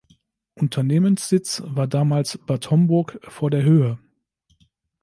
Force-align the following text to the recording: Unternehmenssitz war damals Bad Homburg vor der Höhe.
Unternehmenssitz 0.55 1.61
war 1.63 1.85
damals 1.85 2.39
Bad 2.47 2.71
Homburg 2.71 3.19
vor 3.29 3.51
der 3.51 3.61
Höhe. 3.61 3.99